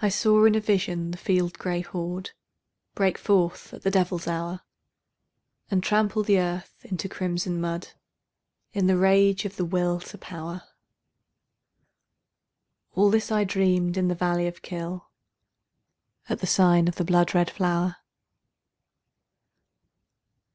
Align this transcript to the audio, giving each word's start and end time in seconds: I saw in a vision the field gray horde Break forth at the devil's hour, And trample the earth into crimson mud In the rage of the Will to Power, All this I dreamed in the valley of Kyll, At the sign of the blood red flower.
I 0.00 0.08
saw 0.08 0.46
in 0.46 0.54
a 0.54 0.60
vision 0.60 1.10
the 1.10 1.18
field 1.18 1.58
gray 1.58 1.82
horde 1.82 2.30
Break 2.94 3.18
forth 3.18 3.74
at 3.74 3.82
the 3.82 3.90
devil's 3.90 4.26
hour, 4.26 4.62
And 5.70 5.82
trample 5.82 6.22
the 6.22 6.38
earth 6.38 6.82
into 6.86 7.06
crimson 7.06 7.60
mud 7.60 7.88
In 8.72 8.86
the 8.86 8.96
rage 8.96 9.44
of 9.44 9.56
the 9.56 9.64
Will 9.66 10.00
to 10.00 10.16
Power, 10.16 10.62
All 12.94 13.10
this 13.10 13.30
I 13.30 13.44
dreamed 13.44 13.98
in 13.98 14.08
the 14.08 14.14
valley 14.14 14.46
of 14.46 14.62
Kyll, 14.62 15.10
At 16.30 16.38
the 16.38 16.46
sign 16.46 16.88
of 16.88 16.94
the 16.94 17.04
blood 17.04 17.34
red 17.34 17.50
flower. 17.50 17.96